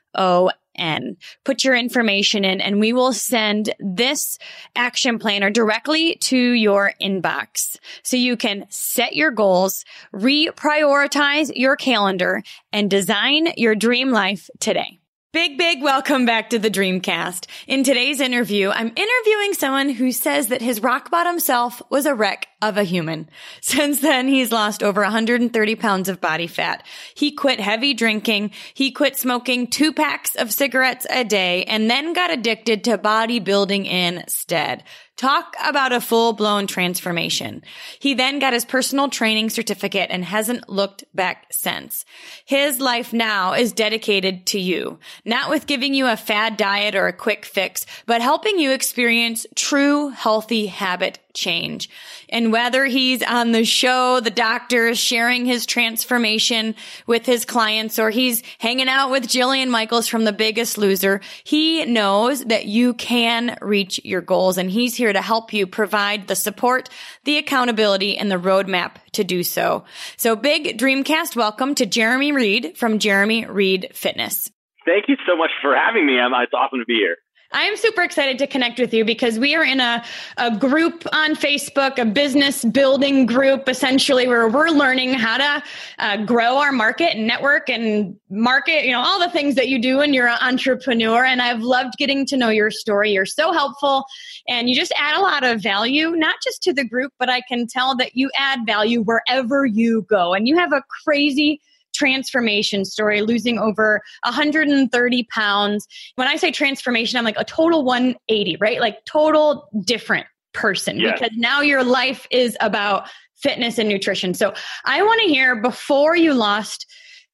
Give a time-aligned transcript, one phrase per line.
[0.78, 1.16] N.
[1.44, 4.38] Put your information in and we will send this
[4.75, 7.78] action planner directly to your inbox.
[8.03, 15.00] So you can set your goals, reprioritize your calendar and design your dream life today.
[15.33, 17.47] Big, big welcome back to the Dreamcast.
[17.66, 22.14] In today's interview, I'm interviewing someone who says that his rock bottom self was a
[22.14, 23.28] wreck of a human.
[23.61, 26.84] Since then, he's lost over 130 pounds of body fat.
[27.14, 28.53] He quit heavy drinking.
[28.75, 33.87] He quit smoking two packs of cigarettes a day and then got addicted to bodybuilding
[33.87, 34.84] instead.
[35.17, 37.62] Talk about a full blown transformation.
[37.98, 42.05] He then got his personal training certificate and hasn't looked back since.
[42.44, 47.06] His life now is dedicated to you, not with giving you a fad diet or
[47.06, 51.88] a quick fix, but helping you experience true healthy habit change.
[52.28, 56.74] And whether he's on the show, the doctor is sharing his transformation
[57.06, 61.84] with his clients, or he's hanging out with Jillian Michaels from The Biggest Loser, he
[61.84, 66.34] knows that you can reach your goals and he's here to help you provide the
[66.34, 66.88] support,
[67.24, 69.84] the accountability, and the roadmap to do so.
[70.16, 74.50] So big Dreamcast welcome to Jeremy Reed from Jeremy Reed Fitness.
[74.84, 76.14] Thank you so much for having me.
[76.18, 77.16] It's awesome to be here.
[77.53, 80.05] I am super excited to connect with you because we are in a,
[80.37, 85.62] a group on Facebook, a business building group, essentially, where we're learning how to
[85.99, 89.81] uh, grow our market and network and market, you know, all the things that you
[89.81, 91.25] do when you're an entrepreneur.
[91.25, 93.12] And I've loved getting to know your story.
[93.12, 94.05] You're so helpful
[94.49, 97.43] and you just add a lot of value, not just to the group, but I
[97.43, 100.34] can tell that you add value wherever you go.
[100.34, 101.61] And you have a crazy
[101.97, 105.87] transformation story, losing over 130 pounds.
[106.17, 108.81] When I say transformation, I'm like a total 180, right?
[108.81, 111.12] Like total different person Yeah.
[111.12, 114.34] because now your life is about fitness and nutrition.
[114.34, 116.87] So I want to hear before you lost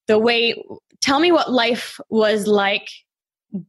[0.08, 0.56] the weight,
[1.00, 2.88] tell me what life was like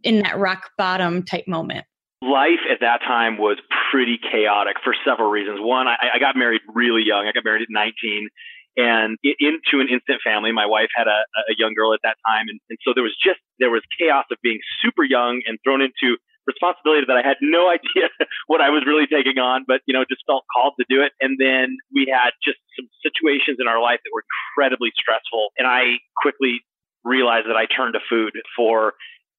[0.04, 1.86] in that rock bottom type moment.
[2.22, 3.58] Life at that time was
[3.92, 5.60] pretty chaotic for several reasons.
[5.62, 7.28] One, I, I got married really young.
[7.28, 8.30] I got married at 19
[8.76, 10.52] and into an instant family.
[10.52, 12.50] My wife had a, a young girl at that time.
[12.50, 15.82] And, and so there was just, there was chaos of being super young and thrown
[15.82, 18.10] into responsibility that I had no idea
[18.48, 21.14] what I was really taking on, but, you know, just felt called to do it.
[21.22, 25.54] And then we had just some situations in our life that were incredibly stressful.
[25.58, 26.66] And I quickly
[27.04, 28.94] realized that I turned to food for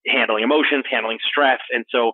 [0.07, 1.61] handling emotions, handling stress.
[1.73, 2.13] And so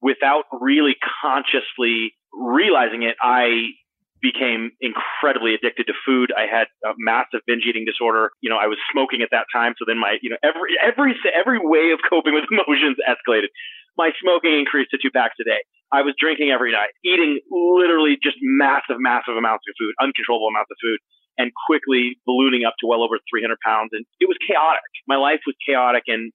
[0.00, 3.76] without really consciously realizing it, I
[4.22, 6.30] became incredibly addicted to food.
[6.32, 8.30] I had a massive binge eating disorder.
[8.40, 9.74] You know, I was smoking at that time.
[9.76, 13.50] So then my, you know, every, every, every way of coping with emotions escalated.
[13.98, 15.66] My smoking increased to two packs a day.
[15.92, 20.72] I was drinking every night, eating literally just massive, massive amounts of food, uncontrollable amounts
[20.72, 20.96] of food,
[21.36, 23.90] and quickly ballooning up to well over 300 pounds.
[23.92, 24.88] And it was chaotic.
[25.04, 26.32] My life was chaotic and,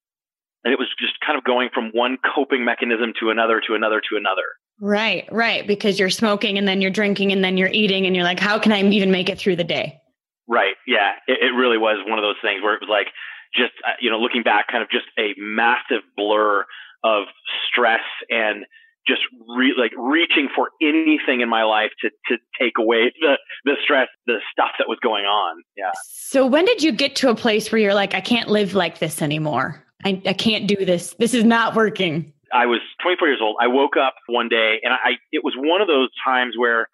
[0.62, 4.02] and it was just kind of going from one coping mechanism to another, to another,
[4.12, 4.46] to another.
[4.80, 5.66] Right, right.
[5.66, 8.60] Because you're smoking and then you're drinking and then you're eating and you're like, how
[8.60, 10.00] can I even make it through the day?
[10.48, 10.76] Right.
[10.86, 11.14] Yeah.
[11.28, 13.08] It, it really was one of those things where it was like
[13.56, 16.66] just, uh, you know, looking back, kind of just a massive blur
[17.04, 17.24] of
[17.68, 18.66] stress and
[19.08, 19.22] just
[19.58, 24.10] re- like reaching for anything in my life to, to take away the, the stress,
[24.26, 25.64] the stuff that was going on.
[25.76, 25.92] Yeah.
[26.04, 29.00] So when did you get to a place where you're like, I can't live like
[29.00, 29.84] this anymore?
[30.06, 31.16] I, I can't do this.
[31.18, 32.34] This is not working.
[32.58, 33.58] I was 24 years old.
[33.62, 36.90] I woke up one day and I, it was one of those times where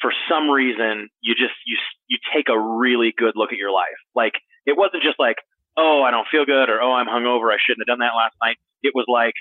[0.00, 4.00] for some reason you just you you take a really good look at your life.
[4.16, 4.34] Like
[4.66, 5.36] it wasn't just like,
[5.78, 8.34] oh, I don't feel good or oh, I'm hungover, I shouldn't have done that last
[8.42, 8.56] night.
[8.82, 9.34] It was like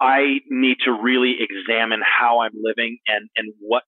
[0.00, 3.82] I need to really examine how I'm living and and what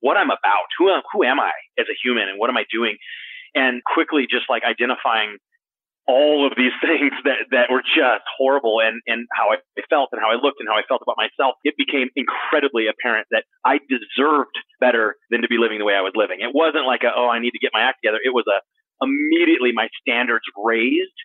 [0.00, 0.72] what I'm about.
[0.78, 2.96] Who am, who am I as a human and what am I doing?
[3.54, 5.36] And quickly just like identifying
[6.06, 9.58] all of these things that, that were just horrible and, and how I
[9.88, 13.26] felt and how I looked and how I felt about myself, it became incredibly apparent
[13.30, 16.40] that I deserved better than to be living the way I was living.
[16.40, 18.20] It wasn't like a, oh, I need to get my act together.
[18.22, 18.60] It was a,
[19.02, 21.18] immediately my standards raised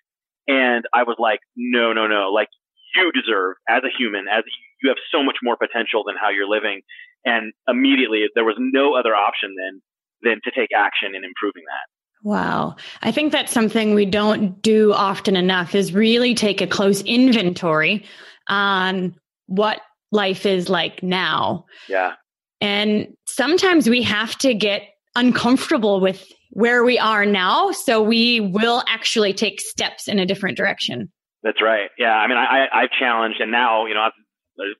[0.47, 2.49] and I was like, no, no, no, like
[2.95, 4.43] you deserve as a human, as
[4.81, 6.81] you have so much more potential than how you're living.
[7.25, 9.81] And immediately there was no other option than,
[10.23, 11.85] than to take action in improving that.
[12.23, 12.75] Wow.
[13.01, 18.05] I think that's something we don't do often enough is really take a close inventory
[18.47, 19.15] on
[19.47, 19.79] what
[20.11, 21.65] life is like now.
[21.87, 22.13] Yeah.
[22.61, 24.81] And sometimes we have to get
[25.15, 30.57] uncomfortable with where we are now so we will actually take steps in a different
[30.57, 31.11] direction.
[31.43, 31.89] That's right.
[31.97, 32.11] Yeah.
[32.13, 34.11] I mean, I, I've challenged and now, you know, I've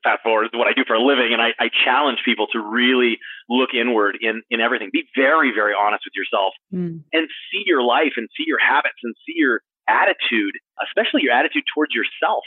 [0.02, 1.32] fast forward is what I do for a living.
[1.32, 3.18] And I, I challenge people to really
[3.48, 4.90] look inward in, in everything.
[4.92, 7.02] Be very, very honest with yourself mm.
[7.12, 10.54] and see your life and see your habits and see your attitude,
[10.84, 12.44] especially your attitude towards yourself.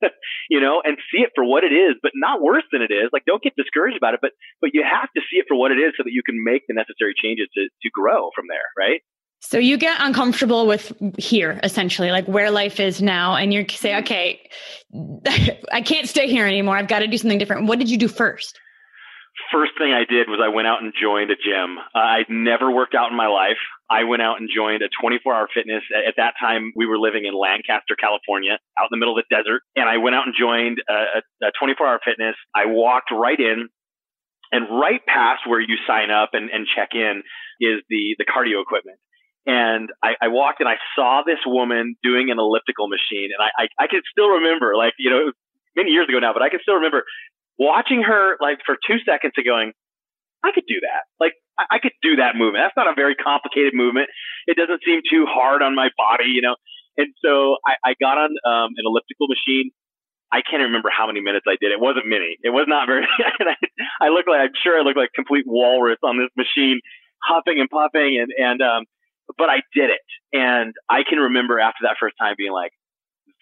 [0.48, 3.12] you know, and see it for what it is, but not worse than it is.
[3.12, 5.72] Like, don't get discouraged about it, but but you have to see it for what
[5.72, 8.64] it is so that you can make the necessary changes to to grow from there,
[8.80, 9.04] right?
[9.40, 13.90] So you get uncomfortable with here, essentially, like where life is now, and you say,
[13.90, 14.04] mm-hmm.
[14.04, 16.76] okay, I can't stay here anymore.
[16.76, 17.66] I've got to do something different.
[17.66, 18.58] What did you do first?
[19.50, 21.78] First thing I did was I went out and joined a gym.
[21.94, 23.56] Uh, I'd never worked out in my life.
[23.88, 25.82] I went out and joined a 24 hour fitness.
[25.90, 29.34] At that time, we were living in Lancaster, California, out in the middle of the
[29.34, 29.62] desert.
[29.74, 32.36] And I went out and joined a, a 24 hour fitness.
[32.54, 33.70] I walked right in
[34.52, 37.22] and right past where you sign up and, and check in
[37.60, 38.98] is the, the cardio equipment.
[39.50, 43.34] And I, I walked and I saw this woman doing an elliptical machine.
[43.34, 45.34] And I, I, I can still remember, like, you know,
[45.74, 47.02] many years ago now, but I can still remember
[47.58, 49.72] watching her like for two seconds and going,
[50.46, 51.10] I could do that.
[51.18, 52.62] Like, I, I could do that movement.
[52.62, 54.06] That's not a very complicated movement.
[54.46, 56.54] It doesn't seem too hard on my body, you know?
[56.96, 59.74] And so I, I got on um, an elliptical machine.
[60.30, 61.74] I can't remember how many minutes I did.
[61.74, 62.38] It wasn't many.
[62.46, 63.02] It was not very.
[63.18, 66.78] I, I look like I'm sure I look like complete walrus on this machine,
[67.18, 68.86] huffing and puffing, and and um,
[69.36, 70.06] but I did it.
[70.32, 72.72] And I can remember after that first time being like,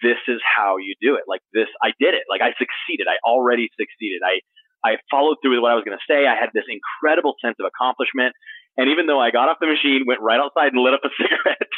[0.03, 1.25] this is how you do it.
[1.27, 2.25] Like this, I did it.
[2.31, 3.07] Like I succeeded.
[3.11, 4.23] I already succeeded.
[4.23, 4.41] I,
[4.87, 6.27] I followed through with what I was going to say.
[6.27, 8.35] I had this incredible sense of accomplishment.
[8.79, 11.11] And even though I got off the machine, went right outside and lit up a
[11.19, 11.73] cigarette,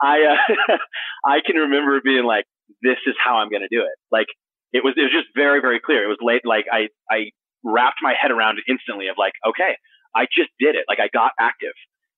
[0.00, 0.76] I, uh,
[1.24, 2.48] I can remember being like,
[2.80, 3.96] this is how I'm going to do it.
[4.10, 4.32] Like
[4.72, 6.04] it was, it was just very, very clear.
[6.04, 6.48] It was late.
[6.48, 9.76] Like I, I wrapped my head around it instantly of like, okay,
[10.16, 10.88] I just did it.
[10.88, 11.76] Like I got active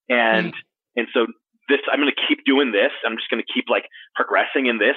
[0.08, 1.26] and mm-hmm and so
[1.68, 2.90] this, I'm going to keep doing this.
[3.06, 3.84] I'm just going to keep like
[4.14, 4.96] progressing in this.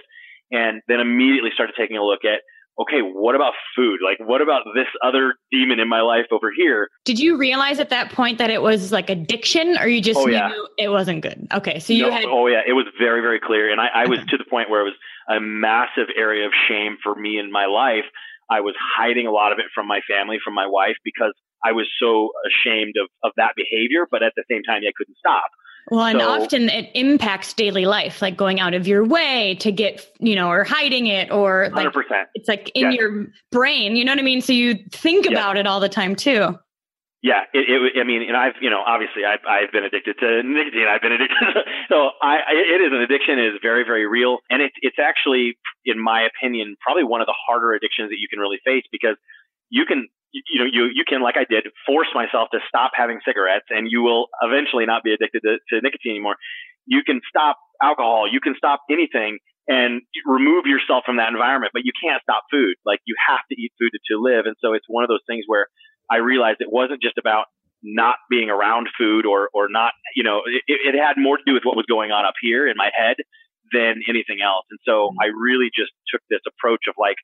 [0.52, 2.42] And then immediately started taking a look at,
[2.80, 4.00] okay, what about food?
[4.04, 6.90] Like, what about this other demon in my life over here?
[7.06, 10.26] Did you realize at that point that it was like addiction or you just oh,
[10.26, 10.52] knew yeah.
[10.78, 11.48] it wasn't good?
[11.54, 11.80] Okay.
[11.80, 12.26] So you no, had.
[12.26, 12.62] Oh, yeah.
[12.68, 13.72] It was very, very clear.
[13.72, 14.98] And I, I was to the point where it was
[15.30, 18.06] a massive area of shame for me in my life.
[18.50, 21.72] I was hiding a lot of it from my family, from my wife, because I
[21.72, 24.06] was so ashamed of, of that behavior.
[24.10, 25.50] But at the same time, I couldn't stop.
[25.92, 29.72] Well, and so, often it impacts daily life, like going out of your way to
[29.72, 32.26] get, you know, or hiding it, or like 100%.
[32.36, 33.00] it's like in yes.
[33.00, 33.96] your brain.
[33.96, 34.42] You know what I mean?
[34.42, 35.34] So you think yes.
[35.34, 36.58] about it all the time too.
[37.24, 40.44] Yeah, it, it, I mean, and I've, you know, obviously I've, I've been addicted to
[40.44, 40.88] nicotine.
[40.92, 43.40] I've been addicted, to, so I, it is an addiction.
[43.40, 47.28] It is very, very real, and it's, it's actually, in my opinion, probably one of
[47.28, 49.16] the harder addictions that you can really face because
[49.70, 53.20] you can you know, you, you can, like I did, force myself to stop having
[53.26, 56.36] cigarettes and you will eventually not be addicted to, to nicotine anymore.
[56.86, 58.26] You can stop alcohol.
[58.30, 59.38] You can stop anything
[59.68, 62.76] and remove yourself from that environment, but you can't stop food.
[62.86, 64.46] Like you have to eat food to, to live.
[64.46, 65.68] And so it's one of those things where
[66.12, 67.46] I realized it wasn't just about
[67.84, 71.54] not being around food or, or not, you know, it, it had more to do
[71.54, 73.18] with what was going on up here in my head
[73.72, 74.66] than anything else.
[74.72, 75.20] And so mm-hmm.
[75.22, 77.18] I really just took this approach of like,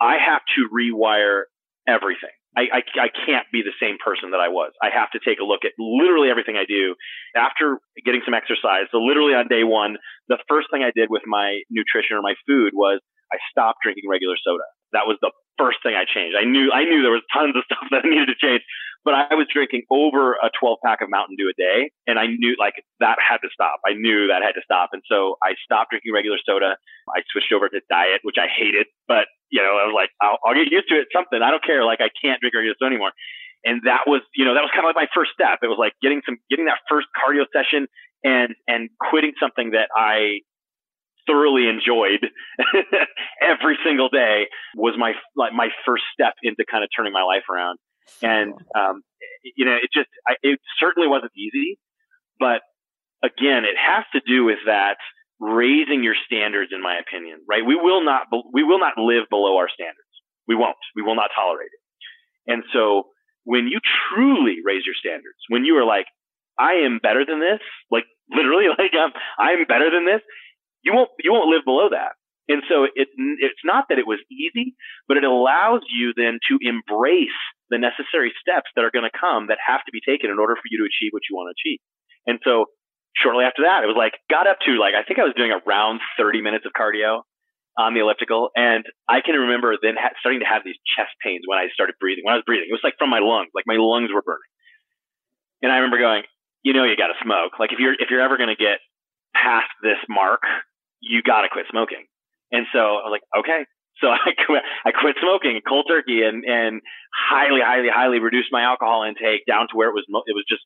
[0.00, 1.50] I have to rewire
[1.88, 2.34] everything.
[2.56, 4.72] I, I, I can't be the same person that I was.
[4.80, 6.96] I have to take a look at literally everything I do
[7.36, 8.88] after getting some exercise.
[8.90, 10.00] So literally on day one,
[10.32, 14.08] the first thing I did with my nutrition or my food was I stopped drinking
[14.08, 14.64] regular soda.
[14.96, 16.36] That was the first thing I changed.
[16.38, 18.64] I knew I knew there was tons of stuff that I needed to change,
[19.06, 21.94] but I was drinking over a 12 pack of Mountain Dew a day.
[22.10, 23.78] And I knew like that had to stop.
[23.86, 24.90] I knew that had to stop.
[24.90, 26.74] And so I stopped drinking regular soda.
[27.06, 30.42] I switched over to diet, which I hated, but you know, I was like, I'll,
[30.42, 31.06] I'll get used to it.
[31.14, 31.38] Something.
[31.38, 31.86] I don't care.
[31.86, 33.14] Like I can't drink regular soda anymore.
[33.62, 35.62] and that was, you know, that was kind of like my first step.
[35.62, 37.86] It was like getting some, getting that first cardio session
[38.26, 40.42] and, and quitting something that I
[41.30, 42.26] thoroughly enjoyed
[43.38, 47.46] every single day was my, like my first step into kind of turning my life
[47.46, 47.78] around.
[48.22, 49.02] And, um,
[49.42, 51.78] you know, it just, I, it certainly wasn't easy,
[52.38, 52.62] but
[53.22, 54.96] again, it has to do with that
[55.40, 57.64] raising your standards, in my opinion, right?
[57.66, 60.00] We will not, we will not live below our standards.
[60.48, 60.76] We won't.
[60.94, 62.52] We will not tolerate it.
[62.52, 63.08] And so
[63.44, 66.06] when you truly raise your standards, when you are like,
[66.58, 67.60] I am better than this,
[67.90, 70.22] like literally, like I'm, I'm better than this,
[70.82, 72.14] you won't, you won't live below that.
[72.48, 74.76] And so it, it's not that it was easy,
[75.08, 79.48] but it allows you then to embrace the necessary steps that are going to come
[79.48, 81.56] that have to be taken in order for you to achieve what you want to
[81.56, 81.80] achieve.
[82.26, 82.70] And so
[83.16, 85.50] shortly after that, it was like, got up to like, I think I was doing
[85.50, 87.26] around 30 minutes of cardio
[87.76, 88.50] on the elliptical.
[88.56, 91.96] And I can remember then ha- starting to have these chest pains when I started
[92.00, 92.24] breathing.
[92.24, 94.52] When I was breathing, it was like from my lungs, like my lungs were burning.
[95.62, 96.24] And I remember going,
[96.62, 97.58] you know, you got to smoke.
[97.58, 98.80] Like if you're if you're ever going to get
[99.32, 100.42] past this mark,
[101.00, 102.04] you got to quit smoking.
[102.52, 103.64] And so I was like, okay.
[104.00, 106.80] So I quit, I quit smoking cold turkey and, and
[107.14, 110.62] highly, highly, highly reduced my alcohol intake down to where it was, it was just,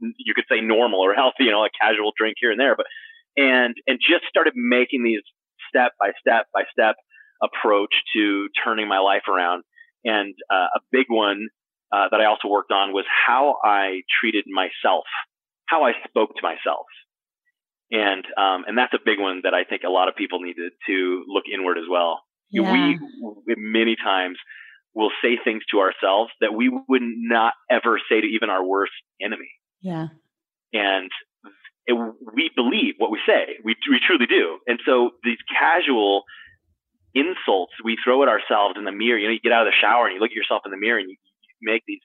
[0.00, 2.86] you could say normal or healthy, you know, a casual drink here and there, but,
[3.36, 5.20] and, and just started making these
[5.68, 6.96] step by step by step
[7.42, 9.62] approach to turning my life around.
[10.04, 11.48] And uh, a big one
[11.92, 15.04] uh, that I also worked on was how I treated myself,
[15.66, 16.86] how I spoke to myself.
[17.90, 20.54] And um, and that's a big one that I think a lot of people need
[20.54, 22.25] to, to look inward as well.
[22.50, 22.72] Yeah.
[22.72, 22.98] We,
[23.56, 24.38] many times
[24.94, 28.92] will say things to ourselves that we would not ever say to even our worst
[29.20, 29.50] enemy.
[29.82, 30.08] Yeah.
[30.72, 31.10] And
[31.86, 33.58] it, we believe what we say.
[33.62, 34.58] We, we truly do.
[34.66, 36.24] And so these casual
[37.14, 39.80] insults we throw at ourselves in the mirror, you know, you get out of the
[39.80, 41.16] shower and you look at yourself in the mirror and you,
[41.60, 42.00] you make these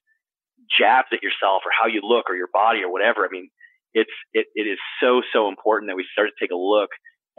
[0.71, 3.25] jabs at yourself or how you look or your body or whatever.
[3.25, 3.49] I mean,
[3.93, 6.89] it's, it, it is so, so important that we start to take a look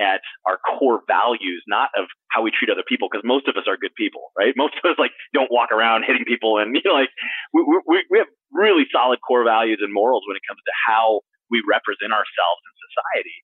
[0.01, 3.65] at our core values, not of how we treat other people, because most of us
[3.69, 4.55] are good people, right?
[4.61, 7.13] Most of us like don't walk around hitting people, and you know, like
[7.53, 11.21] we, we we have really solid core values and morals when it comes to how
[11.51, 13.37] we represent ourselves in society.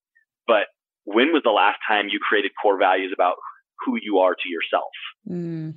[0.47, 0.73] But
[1.05, 3.37] when was the last time you created core values about
[3.85, 4.93] who you are to yourself?
[5.29, 5.75] Mm.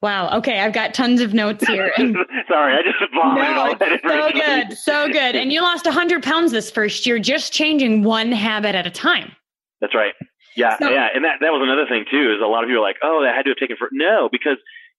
[0.00, 0.38] Wow.
[0.38, 1.92] Okay, I've got tons of notes here.
[1.98, 2.16] And
[2.48, 5.36] Sorry, I just vomited no, So good, so good.
[5.36, 9.32] And you lost 100 pounds this first year, just changing one habit at a time.
[9.80, 10.14] That's right.
[10.56, 12.34] Yeah, so, yeah, and that that was another thing too.
[12.34, 14.28] Is a lot of people are like, oh, that had to have taken for no,
[14.30, 14.58] because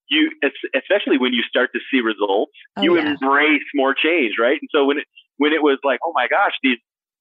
[0.10, 0.32] you,
[0.76, 3.12] especially when you start to see results, oh, you yeah.
[3.12, 4.60] embrace more change, right?
[4.60, 5.06] And so when it
[5.38, 6.78] when it was like, oh my gosh, these,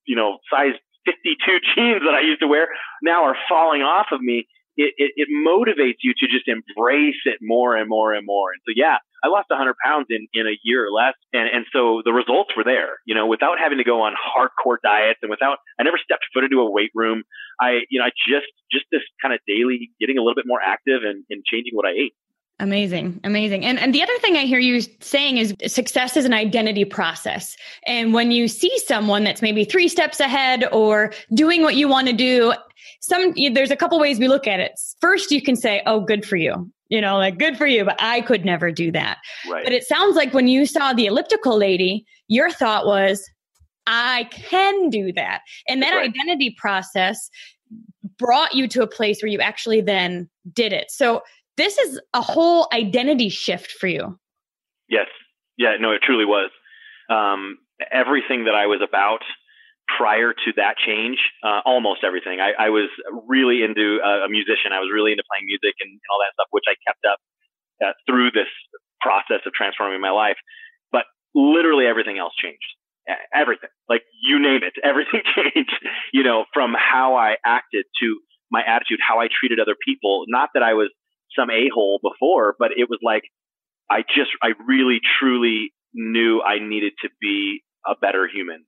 [0.06, 0.74] you know, size
[1.06, 2.68] 52 jeans that I used to wear
[3.02, 4.46] now are falling off of me.
[4.76, 8.52] It, it, it motivates you to just embrace it more and more and more.
[8.52, 11.14] And so, yeah, I lost 100 pounds in, in a year or less.
[11.32, 14.76] And, and so the results were there, you know, without having to go on hardcore
[14.82, 17.24] diets and without, I never stepped foot into a weight room.
[17.60, 20.60] I, you know, I just, just this kind of daily getting a little bit more
[20.64, 22.14] active and, and changing what I ate.
[22.60, 23.20] Amazing.
[23.24, 23.64] Amazing.
[23.64, 27.56] And and the other thing I hear you saying is success is an identity process.
[27.86, 32.08] And when you see someone that's maybe 3 steps ahead or doing what you want
[32.08, 32.52] to do,
[33.00, 34.72] some there's a couple ways we look at it.
[35.00, 37.96] First, you can say, "Oh, good for you." You know, like good for you, but
[37.98, 39.18] I could never do that.
[39.48, 39.64] Right.
[39.64, 43.28] But it sounds like when you saw the elliptical lady, your thought was,
[43.86, 46.08] "I can do that." And that right.
[46.08, 47.30] identity process
[48.18, 50.90] brought you to a place where you actually then did it.
[50.90, 51.22] So
[51.56, 54.18] this is a whole identity shift for you.
[54.88, 55.06] Yes.
[55.56, 56.50] Yeah, no, it truly was.
[57.08, 57.58] Um,
[57.92, 59.20] everything that I was about
[60.00, 62.40] prior to that change, uh, almost everything.
[62.40, 62.88] I, I, was
[63.28, 64.72] really into uh, a musician.
[64.72, 67.20] I was really into playing music and, and all that stuff, which I kept up
[67.84, 68.48] uh, through this
[69.04, 70.40] process of transforming my life.
[70.88, 71.04] But
[71.36, 72.64] literally everything else changed.
[73.34, 75.76] Everything, like you name it, everything changed.
[76.16, 78.06] You know, from how I acted to
[78.50, 80.24] my attitude, how I treated other people.
[80.28, 80.88] Not that I was
[81.36, 83.22] some a hole before, but it was like
[83.90, 88.64] I just I really truly knew I needed to be a better human.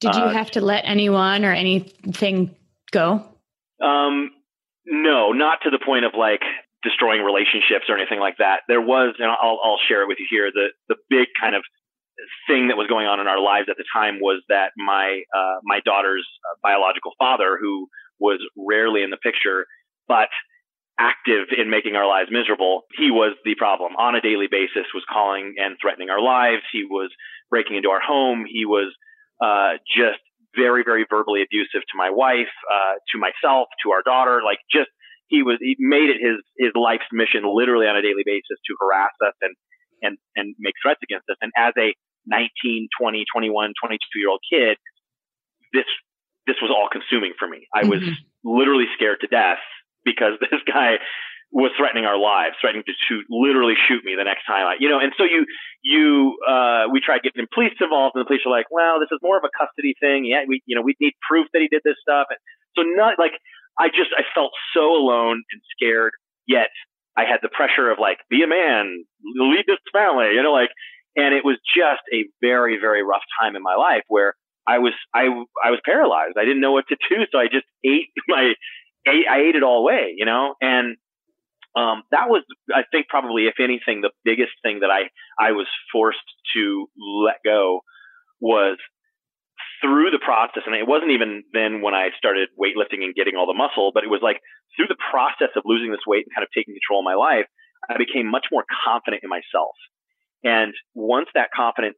[0.00, 2.54] Did you uh, have to let anyone or anything
[2.92, 3.24] go?
[3.82, 4.30] Um,
[4.86, 6.42] no, not to the point of like
[6.82, 8.60] destroying relationships or anything like that.
[8.68, 10.50] There was, and I'll, I'll share it with you here.
[10.52, 11.62] The the big kind of
[12.46, 15.58] thing that was going on in our lives at the time was that my uh,
[15.64, 17.88] my daughter's uh, biological father, who
[18.18, 19.66] was rarely in the picture,
[20.06, 20.28] but
[20.98, 25.04] active in making our lives miserable, he was the problem on a daily basis, was
[25.08, 26.62] calling and threatening our lives.
[26.72, 27.10] He was
[27.50, 28.44] breaking into our home.
[28.50, 28.92] He was
[29.40, 30.20] uh, just
[30.56, 34.40] very, very verbally abusive to my wife, uh, to myself, to our daughter.
[34.44, 34.90] Like just
[35.28, 38.72] he was he made it his his life's mission literally on a daily basis to
[38.80, 39.54] harass us and
[40.02, 41.36] and, and make threats against us.
[41.40, 41.94] And as a
[42.26, 44.76] 19, 20, 21, 22 year old kid,
[45.72, 45.88] this,
[46.46, 47.66] this was all consuming for me.
[47.74, 48.14] I was mm-hmm.
[48.44, 49.62] literally scared to death
[50.04, 50.96] because this guy
[51.50, 54.88] was threatening our lives, threatening to shoot, literally shoot me the next time I, you
[54.88, 55.46] know, and so you,
[55.82, 59.18] you, uh, we tried getting police involved and the police are like, well, this is
[59.22, 60.26] more of a custody thing.
[60.26, 60.44] Yeah.
[60.46, 62.28] We, you know, we need proof that he did this stuff.
[62.28, 62.38] And
[62.76, 63.32] so not like,
[63.78, 66.12] I just, I felt so alone and scared,
[66.46, 66.68] yet
[67.16, 70.70] I had the pressure of like, be a man, lead this family, you know, like,
[71.16, 74.34] and it was just a very, very rough time in my life where
[74.66, 75.32] I was, I,
[75.64, 76.36] I was paralyzed.
[76.36, 77.24] I didn't know what to do.
[77.32, 78.52] So I just ate my,
[79.08, 80.98] I ate it all away, you know, and,
[81.76, 82.44] um, that was,
[82.74, 87.36] I think, probably, if anything, the biggest thing that I, I was forced to let
[87.44, 87.80] go
[88.40, 88.78] was
[89.82, 90.62] through the process.
[90.66, 94.02] And it wasn't even then when I started weightlifting and getting all the muscle, but
[94.02, 94.40] it was like
[94.76, 97.46] through the process of losing this weight and kind of taking control of my life,
[97.88, 99.76] I became much more confident in myself.
[100.42, 101.96] And once that confident,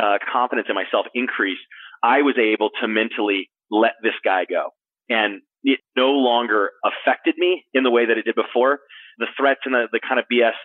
[0.00, 1.62] uh, confidence in myself increased,
[2.02, 4.70] I was able to mentally let this guy go.
[5.08, 8.80] And it no longer affected me in the way that it did before
[9.18, 10.56] the threats and the, the kind of BS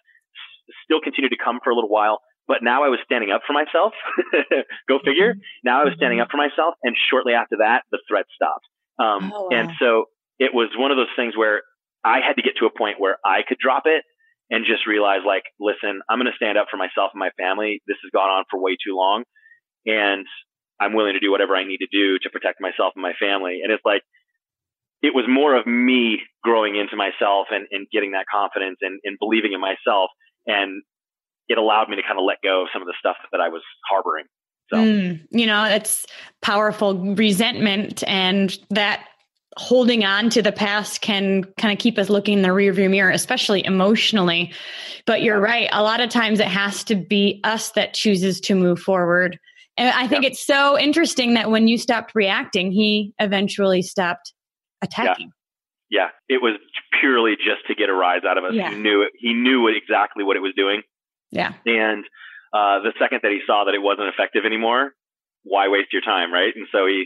[0.84, 2.22] still continued to come for a little while.
[2.48, 3.94] But now I was standing up for myself.
[4.90, 5.34] Go figure.
[5.34, 5.64] Mm-hmm.
[5.66, 6.76] Now I was standing up for myself.
[6.84, 8.66] And shortly after that, the threat stopped.
[8.98, 9.58] Um, oh, wow.
[9.58, 10.06] and so
[10.40, 11.62] it was one of those things where
[12.06, 14.06] I had to get to a point where I could drop it
[14.50, 17.82] and just realize like, listen, I'm going to stand up for myself and my family.
[17.88, 19.26] This has gone on for way too long.
[19.86, 20.26] And
[20.80, 23.62] I'm willing to do whatever I need to do to protect myself and my family.
[23.66, 24.06] And it's like,
[25.06, 29.18] it was more of me growing into myself and, and getting that confidence and, and
[29.20, 30.10] believing in myself.
[30.48, 30.82] And
[31.48, 33.50] it allowed me to kind of let go of some of the stuff that I
[33.50, 34.26] was harboring.
[34.72, 36.08] So, mm, you know, it's
[36.42, 39.06] powerful resentment and that
[39.58, 43.12] holding on to the past can kind of keep us looking in the rearview mirror,
[43.12, 44.52] especially emotionally.
[45.06, 45.70] But you're right.
[45.72, 49.38] A lot of times it has to be us that chooses to move forward.
[49.78, 54.34] And I think it's so interesting that when you stopped reacting, he eventually stopped
[54.86, 55.32] attacking.
[55.90, 56.10] Yeah.
[56.30, 56.36] yeah.
[56.36, 56.58] It was
[57.00, 58.54] purely just to get a rise out of us.
[58.54, 58.72] Yeah.
[58.72, 59.12] He knew it.
[59.18, 60.82] He knew exactly what it was doing.
[61.32, 61.54] Yeah.
[61.66, 62.06] And
[62.54, 64.94] uh, the second that he saw that it wasn't effective anymore,
[65.44, 66.54] why waste your time, right?
[66.56, 67.06] And so he,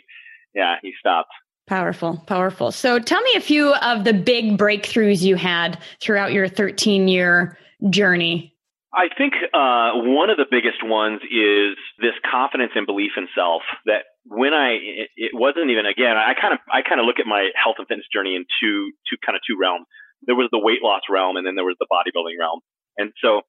[0.54, 1.32] yeah, he stopped.
[1.68, 2.72] Powerful, powerful.
[2.72, 7.58] So tell me a few of the big breakthroughs you had throughout your 13 year
[7.90, 8.56] journey.
[8.92, 13.62] I think uh, one of the biggest ones is this confidence and belief in self
[13.86, 17.18] that when I, it, it wasn't even, again, I kind of, I kind of look
[17.18, 19.90] at my health and fitness journey in two, two kind of two realms.
[20.22, 22.62] There was the weight loss realm and then there was the bodybuilding realm.
[22.98, 23.42] And so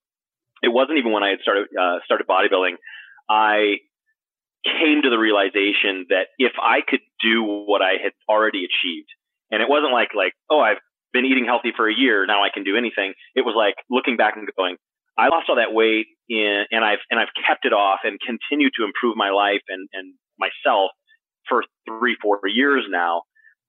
[0.65, 2.81] it wasn't even when I had started, uh, started bodybuilding,
[3.29, 3.85] I
[4.65, 9.09] came to the realization that if I could do what I had already achieved,
[9.51, 10.81] and it wasn't like, like, oh, I've
[11.13, 12.25] been eating healthy for a year.
[12.25, 13.13] Now I can do anything.
[13.35, 14.77] It was like looking back and going,
[15.19, 18.73] I lost all that weight in, and I've, and I've kept it off and continued
[18.79, 20.91] to improve my life and, and myself
[21.49, 23.23] for three, four years now.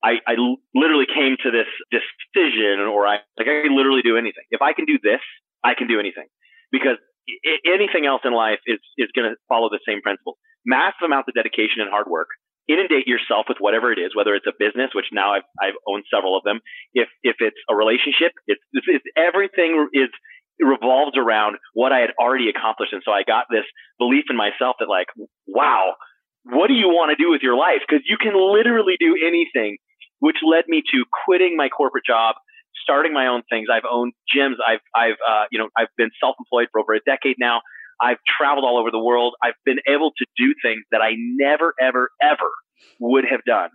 [0.04, 0.34] I, I
[0.74, 4.46] literally came to this decision or I, like I can literally do anything.
[4.50, 5.22] If I can do this,
[5.64, 6.26] I can do anything
[6.72, 6.98] because
[7.30, 10.38] I- anything else in life is, is going to follow the same principle.
[10.66, 12.30] Massive amounts of dedication and hard work.
[12.68, 16.06] Inundate yourself with whatever it is, whether it's a business, which now I've, I've owned
[16.14, 16.62] several of them.
[16.94, 20.10] If, if it's a relationship, it's, it's, it's everything is,
[20.58, 22.94] it revolves around what I had already accomplished.
[22.94, 23.66] And so I got this
[23.98, 25.08] belief in myself that like,
[25.48, 25.94] wow,
[26.44, 27.82] what do you want to do with your life?
[27.88, 29.78] Because you can literally do anything,
[30.20, 32.36] which led me to quitting my corporate job,
[32.82, 33.68] starting my own things.
[33.72, 34.56] I've owned gyms.
[34.66, 37.62] I've, I've, uh, you know, I've been self-employed for over a decade now.
[38.02, 39.36] I've traveled all over the world.
[39.44, 42.50] I've been able to do things that I never, ever, ever
[43.00, 43.70] would have done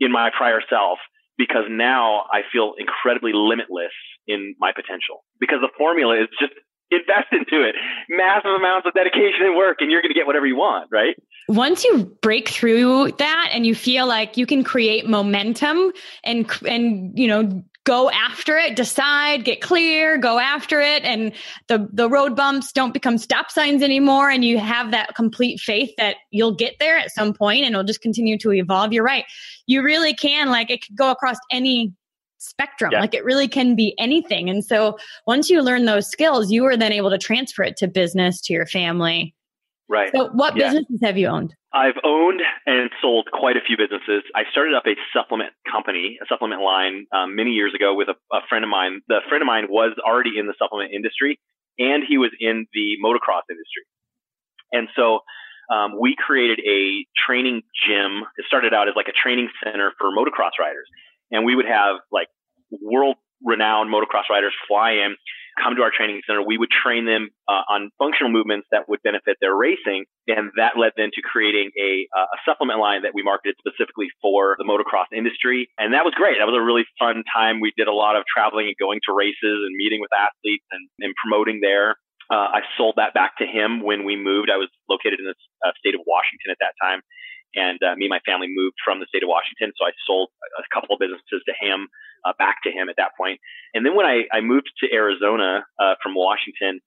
[0.00, 0.98] in my prior self
[1.38, 3.94] because now I feel incredibly limitless
[4.26, 6.52] in my potential because the formula is just
[6.90, 7.74] invest into it.
[8.08, 11.16] Massive amounts of dedication and work, and you're going to get whatever you want, right?
[11.48, 15.92] Once you break through that and you feel like you can create momentum
[16.24, 21.04] and, and, you know, go after it, decide, get clear, go after it.
[21.04, 21.32] And
[21.68, 24.28] the, the road bumps don't become stop signs anymore.
[24.28, 27.84] And you have that complete faith that you'll get there at some point and it'll
[27.84, 28.92] just continue to evolve.
[28.92, 29.24] You're right.
[29.66, 31.92] You really can, like, it could go across any
[32.38, 32.90] spectrum.
[32.92, 33.00] Yeah.
[33.00, 34.50] Like it really can be anything.
[34.50, 37.88] And so once you learn those skills, you are then able to transfer it to
[37.88, 39.34] business, to your family.
[39.88, 40.10] Right.
[40.14, 40.70] So what yeah.
[40.70, 41.54] businesses have you owned?
[41.72, 44.22] I've owned and sold quite a few businesses.
[44.34, 48.16] I started up a supplement company, a supplement line um, many years ago with a,
[48.34, 49.00] a friend of mine.
[49.08, 51.38] The friend of mine was already in the supplement industry
[51.78, 53.84] and he was in the motocross industry.
[54.72, 55.20] And so
[55.70, 58.24] um, we created a training gym.
[58.38, 60.88] It started out as like a training center for motocross riders
[61.30, 62.28] and we would have like
[62.70, 65.16] world renowned motocross riders fly in.
[65.56, 66.44] come to our training center.
[66.44, 70.04] We would train them uh, on functional movements that would benefit their racing.
[70.28, 74.12] And that led then to creating a, uh, a supplement line that we marketed specifically
[74.20, 75.68] for the motocross industry.
[75.78, 76.36] And that was great.
[76.38, 77.60] That was a really fun time.
[77.60, 80.84] We did a lot of traveling and going to races and meeting with athletes and,
[81.00, 81.96] and promoting there.
[82.28, 84.50] Uh, I sold that back to him when we moved.
[84.50, 87.00] I was located in the uh, state of Washington at that time.
[87.54, 89.72] And uh, me and my family moved from the state of Washington.
[89.76, 90.28] So I sold
[90.58, 91.88] a couple of businesses to him,
[92.24, 93.40] uh, back to him at that point.
[93.72, 96.80] And then when I, I moved to Arizona uh, from Washington,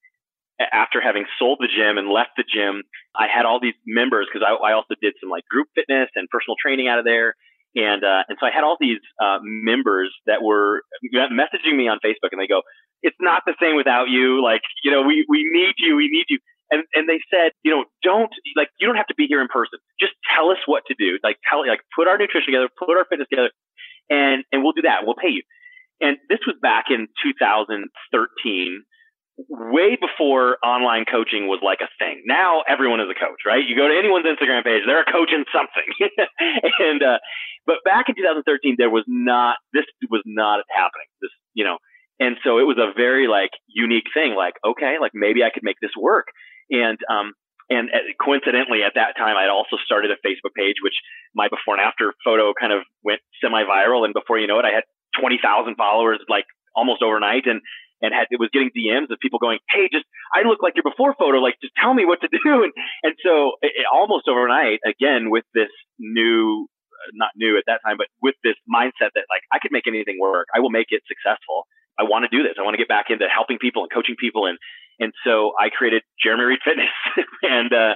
[0.59, 2.83] after having sold the gym and left the gym,
[3.15, 6.27] I had all these members because I, I also did some like group fitness and
[6.29, 7.33] personal training out of there.
[7.75, 10.83] And, uh, and so I had all these, uh, members that were
[11.15, 12.61] messaging me on Facebook and they go,
[13.01, 14.43] it's not the same without you.
[14.43, 15.95] Like, you know, we, we need you.
[15.95, 16.39] We need you.
[16.71, 19.47] And, and they said, you know, don't, like, you don't have to be here in
[19.47, 19.79] person.
[19.99, 21.17] Just tell us what to do.
[21.23, 23.51] Like, tell, like, put our nutrition together, put our fitness together,
[24.09, 25.01] and, and we'll do that.
[25.03, 25.43] We'll pay you.
[26.01, 27.89] And this was back in 2013,
[29.47, 32.23] way before online coaching was like a thing.
[32.25, 33.63] Now everyone is a coach, right?
[33.63, 35.89] You go to anyone's Instagram page, they're a coach in something.
[36.79, 37.19] and, uh,
[37.65, 41.07] but back in 2013, there was not, this was not happening.
[41.21, 41.77] This, you know,
[42.19, 44.35] and so it was a very like unique thing.
[44.35, 46.27] Like, okay, like maybe I could make this work.
[46.69, 47.33] And, um,
[47.69, 50.97] and uh, coincidentally at that time, I'd also started a Facebook page, which
[51.35, 54.05] my before and after photo kind of went semi viral.
[54.05, 54.89] And before you know it, I had
[55.21, 57.45] 20,000 followers like almost overnight.
[57.45, 57.61] And,
[58.01, 60.87] and had, it was getting DMs of people going, Hey, just, I look like your
[60.87, 61.37] before photo.
[61.37, 62.63] Like, just tell me what to do.
[62.65, 67.69] And, and so it, it, almost overnight, again, with this new, uh, not new at
[67.69, 70.47] that time, but with this mindset that like, I could make anything work.
[70.55, 71.69] I will make it successful.
[71.99, 72.57] I want to do this.
[72.57, 74.47] I want to get back into helping people and coaching people.
[74.47, 74.57] And,
[74.99, 76.93] and so I created Jeremy Reed Fitness
[77.43, 77.95] and, uh,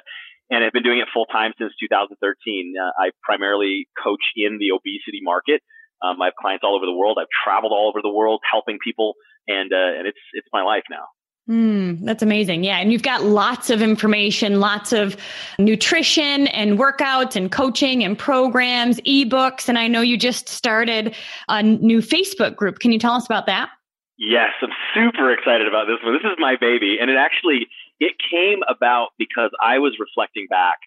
[0.50, 2.74] and I've been doing it full time since 2013.
[2.78, 5.62] Uh, I primarily coach in the obesity market.
[6.04, 7.18] Um, I have clients all over the world.
[7.20, 9.14] I've traveled all over the world helping people,
[9.48, 11.06] and uh, and it's it's my life now.
[11.50, 12.64] Mm, that's amazing.
[12.64, 12.78] Yeah.
[12.78, 15.18] And you've got lots of information, lots of
[15.60, 19.68] nutrition and workouts and coaching and programs, ebooks.
[19.68, 21.14] And I know you just started
[21.50, 22.80] a new Facebook group.
[22.80, 23.70] Can you tell us about that?
[24.18, 26.14] Yes, I'm super excited about this one.
[26.14, 27.68] This is my baby, and it actually
[28.00, 30.78] it came about because I was reflecting back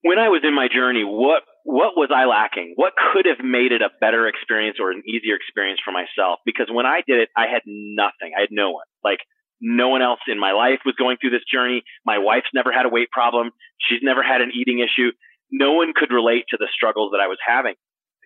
[0.00, 1.04] when I was in my journey.
[1.04, 2.74] What what was I lacking?
[2.76, 6.40] What could have made it a better experience or an easier experience for myself?
[6.44, 8.32] Because when I did it, I had nothing.
[8.36, 8.88] I had no one.
[9.04, 9.20] Like
[9.60, 11.84] no one else in my life was going through this journey.
[12.04, 13.50] My wife's never had a weight problem.
[13.80, 15.12] She's never had an eating issue.
[15.50, 17.74] No one could relate to the struggles that I was having.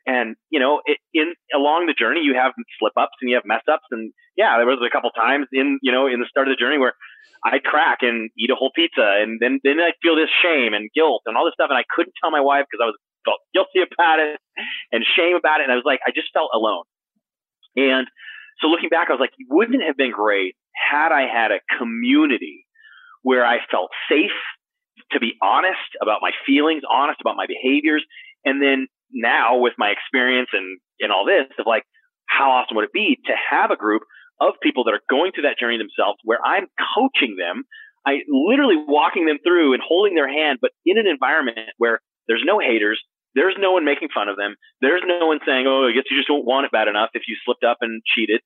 [0.06, 3.44] And, you know, it, in along the journey, you have slip ups and you have
[3.44, 3.86] mess ups.
[3.90, 6.62] And yeah, there was a couple times in, you know, in the start of the
[6.62, 6.94] journey where
[7.44, 9.20] I'd crack and eat a whole pizza.
[9.20, 11.70] And then, then I'd feel this shame and guilt and all this stuff.
[11.70, 14.40] And I couldn't tell my wife because I was felt guilty about it
[14.92, 15.64] and shame about it.
[15.64, 16.84] And I was like, I just felt alone.
[17.76, 18.06] And
[18.60, 21.60] so looking back, I was like, wouldn't it have been great had I had a
[21.78, 22.66] community
[23.22, 24.34] where I felt safe
[25.12, 28.04] to be honest about my feelings, honest about my behaviors,
[28.44, 31.84] and then now with my experience and, and all this of like,
[32.28, 34.02] how awesome would it be to have a group
[34.40, 37.64] of people that are going through that journey themselves where I'm coaching them.
[38.06, 42.44] I literally walking them through and holding their hand, but in an environment where there's
[42.44, 43.02] no haters.
[43.34, 44.54] There's no one making fun of them.
[44.80, 47.22] There's no one saying, "Oh, I guess you just don't want it bad enough if
[47.28, 48.40] you slipped up and cheated."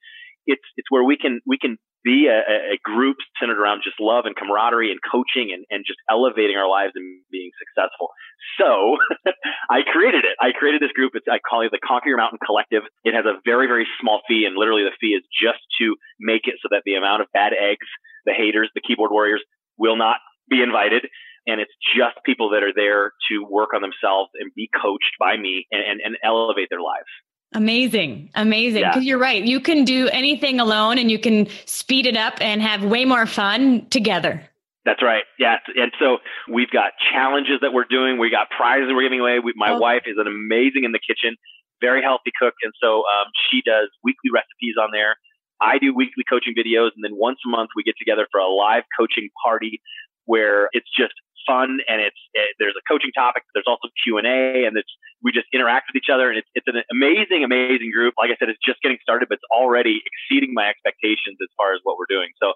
[0.46, 4.26] It's it's where we can we can be a, a group centered around just love
[4.26, 8.10] and camaraderie and coaching and, and just elevating our lives and being successful.
[8.58, 8.98] So
[9.70, 10.34] I created it.
[10.40, 11.12] I created this group.
[11.14, 12.82] It's, I call it the Conquer Your Mountain Collective.
[13.04, 16.50] It has a very, very small fee and literally the fee is just to make
[16.50, 17.86] it so that the amount of bad eggs,
[18.26, 19.42] the haters, the keyboard warriors
[19.78, 20.18] will not
[20.50, 21.06] be invited.
[21.46, 25.36] And it's just people that are there to work on themselves and be coached by
[25.36, 27.10] me and, and, and elevate their lives.
[27.54, 28.30] Amazing.
[28.34, 28.82] Amazing.
[28.82, 29.10] Because yeah.
[29.10, 29.42] you're right.
[29.42, 33.26] You can do anything alone and you can speed it up and have way more
[33.26, 34.42] fun together.
[34.84, 35.22] That's right.
[35.38, 35.56] Yeah.
[35.76, 36.18] And so
[36.52, 38.18] we've got challenges that we're doing.
[38.18, 39.38] We got prizes we're giving away.
[39.38, 39.78] We, my oh.
[39.78, 41.36] wife is an amazing in the kitchen,
[41.80, 42.54] very healthy cook.
[42.62, 45.16] And so um, she does weekly recipes on there.
[45.60, 46.90] I do weekly coaching videos.
[46.96, 49.80] And then once a month, we get together for a live coaching party
[50.24, 51.14] where it's just
[51.46, 53.44] fun and it's it, there's a coaching topic.
[53.54, 54.90] There's also Q and A, and it's
[55.22, 58.14] we just interact with each other, and it's it's an amazing, amazing group.
[58.18, 61.74] Like I said, it's just getting started, but it's already exceeding my expectations as far
[61.74, 62.30] as what we're doing.
[62.42, 62.52] So,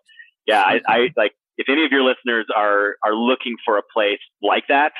[0.46, 4.20] yeah, I, I like if any of your listeners are are looking for a place
[4.42, 4.92] like that,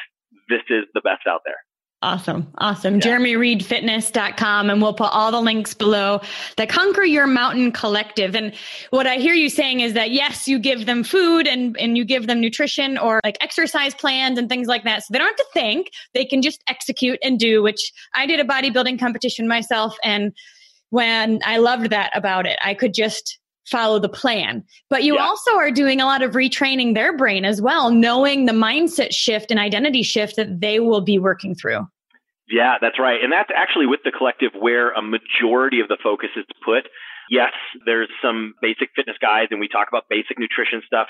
[0.49, 1.66] this is the best out there.
[2.03, 2.53] Awesome.
[2.59, 2.97] Awesome.
[2.97, 3.19] Yeah.
[3.19, 4.69] JeremyReedFitness.com.
[4.69, 6.21] And we'll put all the links below
[6.57, 8.37] the Conquer Your Mountain Collective.
[8.37, 8.53] And
[8.91, 12.05] what I hear you saying is that yes, you give them food and, and you
[12.05, 15.05] give them nutrition or like exercise plans and things like that.
[15.05, 15.91] So they don't have to think.
[16.13, 19.97] They can just execute and do, which I did a bodybuilding competition myself.
[20.05, 20.33] And
[20.91, 23.39] when I loved that about it, I could just
[23.71, 24.65] follow the plan.
[24.89, 25.23] But you yeah.
[25.23, 29.51] also are doing a lot of retraining their brain as well, knowing the mindset shift
[29.51, 31.87] and identity shift that they will be working through.
[32.49, 33.19] Yeah, that's right.
[33.23, 36.87] And that's actually with the collective where a majority of the focus is put.
[37.29, 37.53] Yes,
[37.85, 41.09] there's some basic fitness guides and we talk about basic nutrition stuff.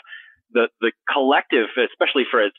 [0.53, 2.53] The, the collective, especially for as,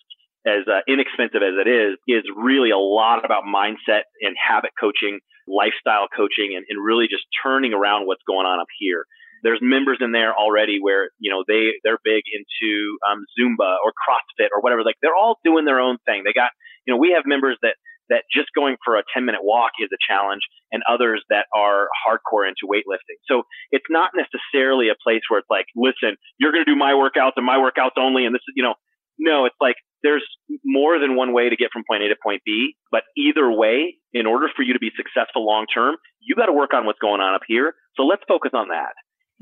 [0.45, 5.19] as uh, inexpensive as it is, is really a lot about mindset and habit coaching,
[5.47, 9.07] lifestyle coaching, and, and really just turning around what's going on up here
[9.43, 13.91] there's members in there already where you know they they're big into um, Zumba or
[13.93, 14.83] CrossFit or whatever.
[14.83, 16.23] Like they're all doing their own thing.
[16.25, 16.51] They got
[16.85, 17.75] you know we have members that
[18.09, 21.87] that just going for a 10 minute walk is a challenge and others that are
[22.07, 23.19] hardcore into weightlifting.
[23.27, 26.93] So it's not necessarily a place where it's like, listen, you're going to do my
[26.93, 28.25] workouts and my workouts only.
[28.25, 28.75] And this is, you know,
[29.19, 30.25] no, it's like there's
[30.63, 32.75] more than one way to get from point A to point B.
[32.91, 36.53] But either way, in order for you to be successful long term, you got to
[36.53, 37.73] work on what's going on up here.
[37.95, 38.93] So let's focus on that.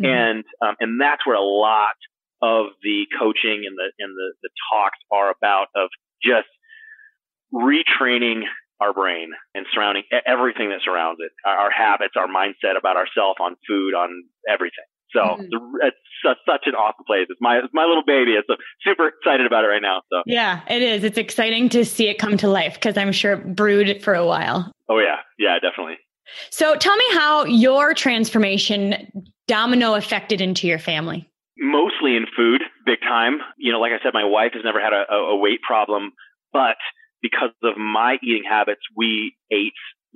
[0.01, 0.05] Mm-hmm.
[0.05, 1.95] And um, and that's where a lot
[2.41, 5.89] of the coaching and the and the, the talks are about of
[6.21, 6.47] just
[7.53, 8.43] retraining
[8.81, 13.55] our brain and surrounding everything that surrounds it, our, habits, our mindset about ourselves, on
[13.67, 14.83] food, on everything.
[15.11, 15.75] So mm-hmm.
[15.81, 15.97] it's
[16.45, 17.27] such an awesome place.
[17.29, 18.31] It's my it's my little baby.
[18.31, 18.47] It's
[18.81, 20.01] super excited about it right now.
[20.11, 21.03] So yeah, it is.
[21.05, 24.25] It's exciting to see it come to life because I'm sure it brewed for a
[24.25, 24.71] while.
[24.89, 25.97] Oh yeah, yeah, definitely.
[26.49, 31.29] So tell me how your transformation domino affected into your family?
[31.57, 33.39] Mostly in food, big time.
[33.57, 36.11] You know, like I said, my wife has never had a, a weight problem,
[36.51, 36.77] but
[37.21, 39.73] because of my eating habits, we ate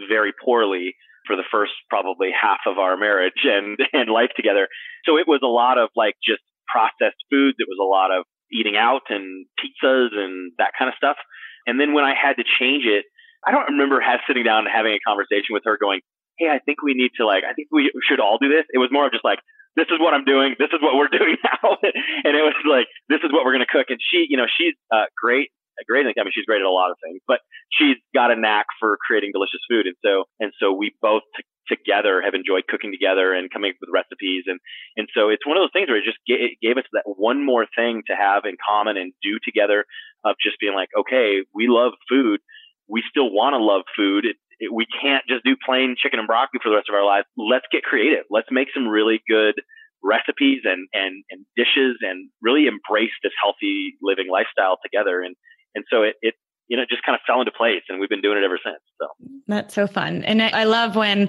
[0.07, 4.67] very poorly for the first probably half of our marriage and, and life together.
[5.05, 7.57] So it was a lot of like just processed foods.
[7.59, 11.17] It was a lot of eating out and pizzas and that kind of stuff.
[11.67, 13.05] And then when I had to change it,
[13.45, 16.01] I don't remember sitting down and having a conversation with her going,
[16.39, 18.65] hey, I think we need to like, I think we should all do this.
[18.71, 19.39] It was more of just like,
[19.75, 20.55] this is what I'm doing.
[20.57, 21.77] This is what we're doing now.
[21.83, 23.87] and it was like, this is what we're going to cook.
[23.91, 25.51] And she, you know, she's uh, great,
[25.87, 26.07] great.
[26.07, 27.39] I mean, she's great at a lot of things, but
[27.71, 29.85] she's got a knack for creating delicious food.
[29.85, 33.79] And so, and so we both t- together have enjoyed cooking together and coming up
[33.79, 34.43] with recipes.
[34.47, 34.59] And,
[34.97, 37.05] and so it's one of those things where it just g- it gave us that
[37.05, 39.85] one more thing to have in common and do together
[40.25, 42.41] of just being like, okay, we love food.
[42.89, 44.25] We still want to love food.
[44.25, 44.35] It,
[44.67, 47.27] we can't just do plain chicken and broccoli for the rest of our lives.
[47.37, 48.27] Let's get creative.
[48.29, 49.55] Let's make some really good
[50.03, 55.21] recipes and, and, and dishes and really embrace this healthy living lifestyle together.
[55.21, 55.35] And,
[55.75, 56.35] and so it, it,
[56.67, 58.83] you know, just kind of fell into place and we've been doing it ever since.
[59.49, 60.23] That's so fun.
[60.25, 61.27] And I, I love when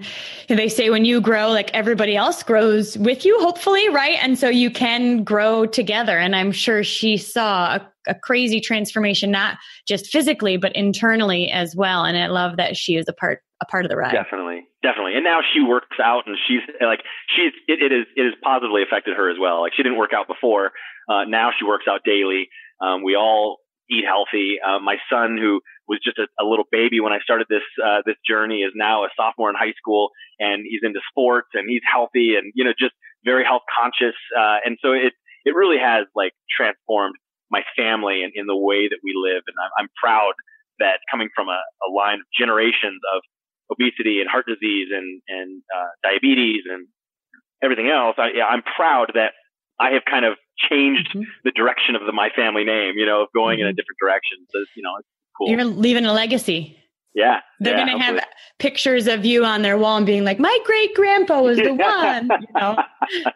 [0.49, 4.19] they say when you grow, like everybody else grows with you, hopefully, right?
[4.21, 6.19] And so you can grow together.
[6.19, 9.57] And I'm sure she saw a, a crazy transformation, not
[9.89, 12.05] just physically, but internally as well.
[12.05, 14.13] And I love that she is a part, a part of the ride.
[14.13, 14.69] Definitely.
[14.83, 15.15] Definitely.
[15.15, 17.01] And now she works out and she's like,
[17.35, 19.63] she's, it, it is, it has positively affected her as well.
[19.63, 20.73] Like she didn't work out before.
[21.09, 22.51] Uh, now she works out daily.
[22.83, 24.59] Um, we all eat healthy.
[24.65, 28.03] Uh, my son, who was just a, a little baby when I started this uh,
[28.07, 31.83] this journey, is now a sophomore in high school, and he's into sports and he's
[31.85, 34.17] healthy and you know just very health conscious.
[34.37, 35.13] Uh, and so it
[35.45, 37.17] it really has like transformed
[37.51, 39.43] my family and in the way that we live.
[39.47, 40.33] And I'm, I'm proud
[40.79, 43.23] that coming from a, a line of generations of
[43.71, 46.87] obesity and heart disease and and uh, diabetes and
[47.63, 49.33] everything else, I, I'm proud that
[49.81, 51.23] I have kind of changed mm-hmm.
[51.45, 53.63] the direction of the my family name, you know, of going mm-hmm.
[53.63, 53.77] in a mm-hmm.
[53.77, 54.39] different direction.
[54.51, 55.49] So, you know, it's cool.
[55.49, 56.77] You're leaving a legacy.
[57.15, 57.41] Yeah.
[57.59, 58.25] They're yeah, going to have
[58.59, 62.31] pictures of you on their wall and being like, my great grandpa was the one,
[62.41, 62.77] you know,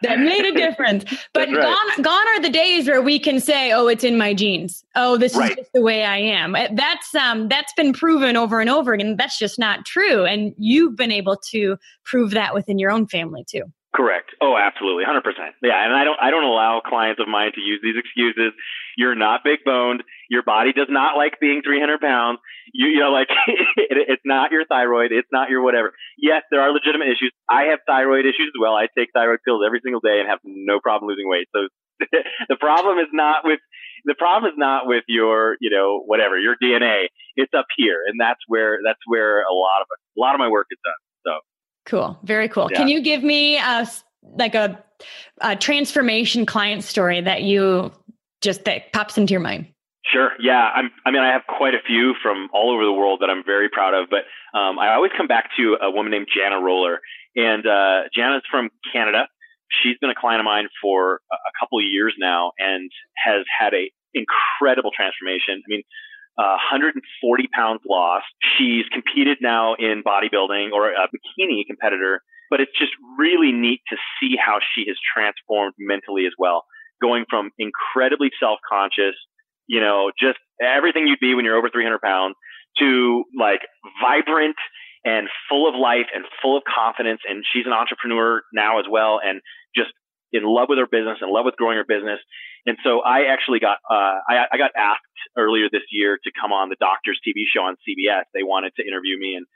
[0.01, 1.03] that made a difference.
[1.33, 1.61] But right.
[1.61, 4.85] gone, gone are the days where we can say, oh, it's in my genes.
[4.95, 5.51] Oh, this right.
[5.51, 6.55] is just the way I am.
[6.55, 9.17] Eh, that's, um, that's been proven over and over again.
[9.17, 10.23] That's just not true.
[10.23, 13.63] And you've been able to prove that within your own family too.
[13.95, 14.35] Correct.
[14.43, 15.07] Oh, absolutely.
[15.07, 15.23] 100%.
[15.63, 15.79] Yeah.
[15.79, 18.51] And I don't, I don't allow clients of mine to use these excuses.
[18.97, 20.03] You're not big boned.
[20.29, 22.39] Your body does not like being 300 pounds.
[22.73, 25.13] You, you know, like it, it's not your thyroid.
[25.15, 25.93] It's not your whatever.
[26.19, 27.31] Yes, there are legitimate issues.
[27.49, 28.75] I have thyroid issues as well.
[28.75, 31.47] I take thyroid pills every single day and have no problem losing weight.
[31.55, 31.71] So
[32.51, 33.63] the problem is not with,
[34.03, 37.07] the problem is not with your, you know, whatever, your DNA.
[37.37, 38.03] It's up here.
[38.05, 40.99] And that's where, that's where a lot of, a lot of my work is done.
[41.23, 41.39] So.
[41.85, 42.17] Cool.
[42.23, 42.69] Very cool.
[42.71, 42.77] Yeah.
[42.77, 43.87] Can you give me a,
[44.37, 44.83] like a,
[45.41, 47.91] a transformation client story that you
[48.41, 49.67] just that pops into your mind?
[50.05, 50.31] Sure.
[50.39, 50.69] Yeah.
[50.75, 53.43] I'm, I mean, I have quite a few from all over the world that I'm
[53.43, 54.25] very proud of, but
[54.57, 56.99] um, I always come back to a woman named Jana Roller.
[57.35, 59.27] And uh, Jana's from Canada.
[59.83, 63.73] She's been a client of mine for a couple of years now and has had
[63.73, 65.61] a incredible transformation.
[65.65, 65.83] I mean,
[66.37, 68.25] uh, 140 pounds lost.
[68.57, 73.97] She's competed now in bodybuilding or a bikini competitor but it's just really neat to
[74.19, 76.63] see how she has transformed mentally as well,
[77.01, 79.15] going from incredibly self-conscious,
[79.67, 82.35] you know, just everything you'd be when you're over 300 pounds
[82.77, 83.61] to like
[84.01, 84.55] vibrant
[85.03, 87.21] and full of life and full of confidence.
[87.27, 89.41] And she's an entrepreneur now as well and
[89.75, 89.91] just
[90.35, 92.19] in love with her business, in love with growing her business.
[92.65, 95.01] And so I actually got, uh, I, I got asked
[95.37, 98.27] earlier this year to come on the doctor's TV show on CBS.
[98.33, 99.47] They wanted to interview me and,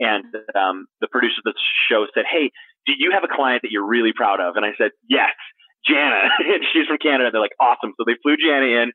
[0.00, 0.24] and,
[0.56, 2.50] um, the producer of the show said, Hey,
[2.86, 4.56] do you have a client that you're really proud of?
[4.56, 5.34] And I said, yes,
[5.86, 6.34] Jana.
[6.38, 7.30] and she's from Canada.
[7.30, 7.94] They're like, awesome.
[7.98, 8.92] So they flew Jana in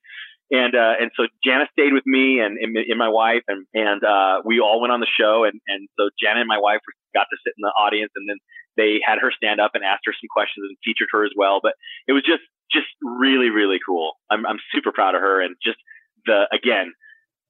[0.50, 4.04] and uh, and so Jana stayed with me and, and, and my wife and and
[4.04, 6.80] uh, we all went on the show and and so Jana and my wife
[7.14, 8.38] got to sit in the audience and then
[8.78, 11.60] they had her stand up and asked her some questions and featured her as well.
[11.62, 11.74] But
[12.08, 14.14] it was just just really really cool.
[14.30, 15.78] I'm I'm super proud of her and just
[16.26, 16.94] the again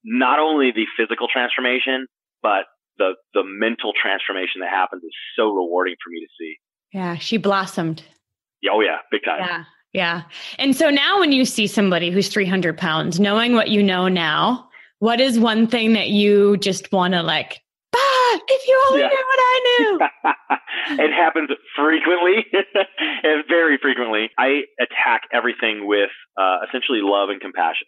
[0.04, 2.08] not only the physical transformation
[2.42, 2.66] but
[2.98, 6.56] the the mental transformation that happens is so rewarding for me to see.
[6.94, 8.04] Yeah, she blossomed.
[8.72, 9.40] Oh yeah, big time.
[9.40, 9.64] Yeah.
[9.94, 10.24] Yeah.
[10.60, 14.70] And so now when you see somebody who's 300 pounds, knowing what you know now,
[15.00, 17.62] what is one thing that you just want to like,
[17.96, 19.08] ah, if you only yeah.
[19.08, 20.00] knew what I knew?
[21.04, 22.46] it happens frequently
[23.24, 24.30] and very frequently.
[24.38, 27.88] I attack everything with uh, essentially love and compassion.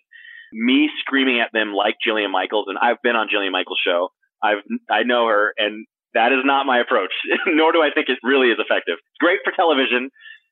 [0.52, 4.10] Me screaming at them like Jillian Michaels, and I've been on Jillian Michaels' show.
[4.42, 7.14] I've I know her, and that is not my approach.
[7.48, 8.98] Nor do I think it really is effective.
[8.98, 10.10] It's great for television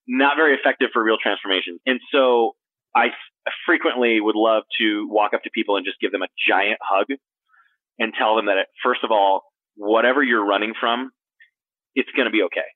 [0.07, 1.79] not very effective for real transformation.
[1.86, 2.55] And so
[2.95, 3.07] I
[3.65, 7.07] frequently would love to walk up to people and just give them a giant hug
[7.99, 9.43] and tell them that first of all,
[9.75, 11.12] whatever you're running from,
[11.95, 12.67] it's going to be okay.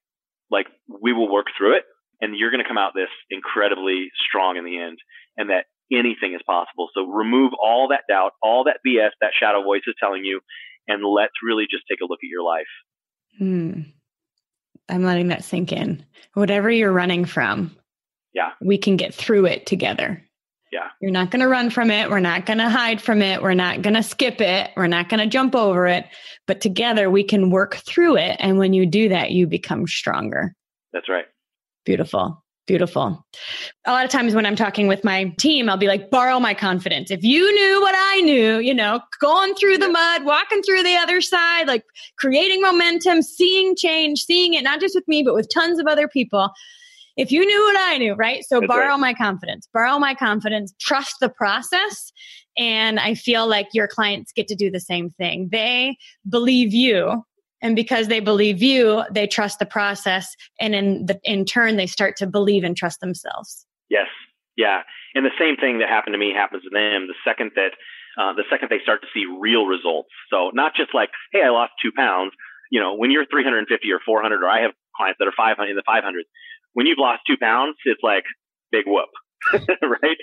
[0.50, 1.84] Like we will work through it
[2.20, 4.98] and you're going to come out this incredibly strong in the end
[5.38, 6.90] and that anything is possible.
[6.94, 10.42] So remove all that doubt, all that BS that shadow voice is telling you
[10.88, 12.66] and let's really just take a look at your life.
[13.38, 13.82] Hmm.
[14.90, 16.06] I'm letting that sink in.
[16.34, 17.76] Whatever you're running from,
[18.34, 20.24] yeah, we can get through it together.
[20.72, 20.88] Yeah.
[21.02, 22.10] You're not going to run from it.
[22.10, 23.42] We're not going to hide from it.
[23.42, 24.72] We're not going to skip it.
[24.78, 26.06] We're not going to jump over it.
[26.48, 28.38] But together we can work through it.
[28.40, 30.56] And when you do that, you become stronger.
[30.94, 31.26] That's right.
[31.86, 32.42] Beautiful.
[32.68, 33.26] Beautiful.
[33.86, 36.54] A lot of times when I'm talking with my team, I'll be like, borrow my
[36.54, 37.12] confidence.
[37.12, 40.96] If you knew what I knew, you know, going through the mud, walking through the
[40.96, 41.84] other side, like
[42.18, 46.08] creating momentum, seeing change, seeing it, not just with me, but with tons of other
[46.08, 46.50] people.
[47.22, 48.44] If you knew what I knew, right?
[48.44, 49.00] So That's borrow right.
[49.00, 52.12] my confidence, borrow my confidence, trust the process.
[52.58, 55.50] And I feel like your clients get to do the same thing.
[55.52, 55.98] They
[56.30, 57.24] believe you
[57.62, 60.36] and because they believe you, they trust the process.
[60.60, 63.66] And in the, in turn, they start to believe and trust themselves.
[63.90, 64.08] Yes.
[64.58, 64.82] Yeah.
[65.14, 67.74] And the same thing that happened to me happens to them the second that,
[68.18, 70.10] uh, the second they start to see real results.
[70.30, 72.34] So not just like, Hey, I lost two pounds.
[72.72, 75.76] You know, when you're 350 or 400, or I have clients that are 500 in
[75.76, 76.28] the 500s,
[76.74, 78.24] when you've lost two pounds, it's like
[78.72, 79.10] big whoop,
[79.82, 80.18] right?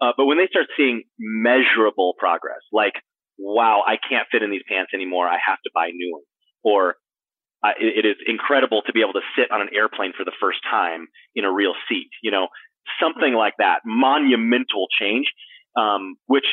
[0.00, 2.94] Uh, but when they start seeing measurable progress, like,
[3.38, 5.26] wow, I can't fit in these pants anymore.
[5.26, 6.26] I have to buy new ones
[6.64, 6.96] or
[7.62, 10.32] uh, it, it is incredible to be able to sit on an airplane for the
[10.40, 12.10] first time in a real seat.
[12.22, 12.48] You know,
[13.00, 15.26] something like that, monumental change,
[15.76, 16.46] um, which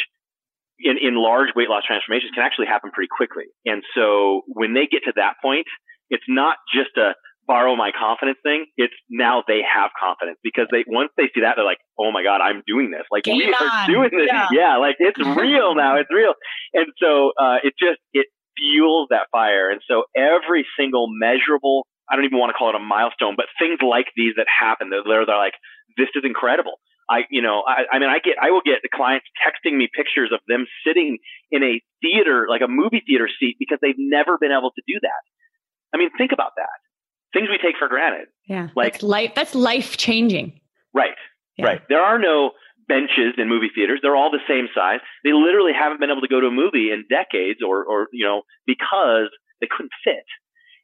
[0.79, 3.45] in, in large weight loss transformations can actually happen pretty quickly.
[3.65, 5.65] And so when they get to that point,
[6.09, 7.13] it's not just a
[7.51, 8.67] borrow my confidence thing.
[8.77, 12.23] It's now they have confidence because they once they see that they're like, oh my
[12.23, 13.03] god, I'm doing this.
[13.11, 13.59] Like Game we on.
[13.59, 14.31] are doing this.
[14.31, 14.47] Yeah.
[14.55, 15.99] yeah, like it's real now.
[15.99, 16.33] It's real.
[16.73, 19.69] And so uh, it just it fuels that fire.
[19.69, 23.47] And so every single measurable, I don't even want to call it a milestone, but
[23.59, 25.55] things like these that happen, they're, they're like,
[25.97, 26.79] this is incredible.
[27.09, 29.89] I, you know, I, I mean, I get, I will get the clients texting me
[29.91, 31.17] pictures of them sitting
[31.51, 34.95] in a theater, like a movie theater seat because they've never been able to do
[35.01, 35.21] that.
[35.93, 36.80] I mean, think about that.
[37.33, 38.27] Things we take for granted.
[38.45, 38.69] Yeah.
[38.75, 40.59] Like that's life, that's life changing.
[40.93, 41.15] Right.
[41.57, 41.65] Yeah.
[41.65, 41.81] Right.
[41.87, 42.51] There are no
[42.87, 43.99] benches in movie theaters.
[44.01, 44.99] They're all the same size.
[45.23, 48.25] They literally haven't been able to go to a movie in decades or, or, you
[48.25, 50.27] know, because they couldn't fit.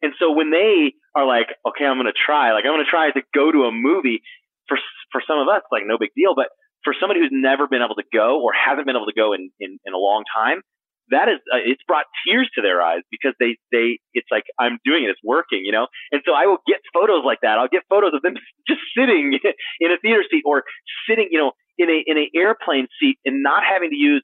[0.01, 2.89] And so when they are like, okay, I'm going to try, like, I'm going to
[2.89, 4.21] try to go to a movie
[4.69, 4.77] for,
[5.11, 6.35] for some of us, like, no big deal.
[6.35, 9.33] But for somebody who's never been able to go or hasn't been able to go
[9.33, 10.61] in, in, in a long time,
[11.09, 14.79] that is, uh, it's brought tears to their eyes because they, they, it's like, I'm
[14.83, 15.87] doing it, it's working, you know?
[16.11, 17.57] And so I will get photos like that.
[17.57, 18.35] I'll get photos of them
[18.67, 19.37] just sitting
[19.79, 20.63] in a theater seat or
[21.09, 24.23] sitting, you know, in a, in an airplane seat and not having to use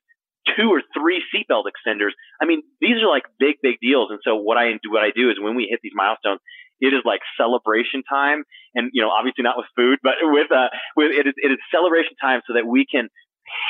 [0.57, 2.11] two or three seatbelt extenders.
[2.41, 4.09] I mean, these are like big, big deals.
[4.11, 6.41] And so what I what I do is when we hit these milestones,
[6.81, 8.43] it is like celebration time.
[8.75, 10.67] And, you know, obviously not with food, but with, uh,
[10.97, 13.07] with, it is, it is celebration time so that we can